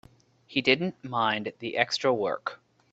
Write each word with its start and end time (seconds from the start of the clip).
He 0.47 0.63
didn't 0.63 1.03
mind 1.03 1.53
the 1.59 1.77
extra 1.77 2.11
work. 2.11 2.59